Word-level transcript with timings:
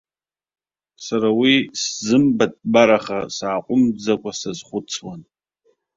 Сара 1.05 1.29
уи 1.39 1.53
сзымбатәбараха, 1.81 3.19
сааҟәымҵӡакәа 3.35 4.31
сазхәыцуан. 4.39 5.21